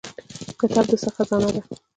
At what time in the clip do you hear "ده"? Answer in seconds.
1.55-1.61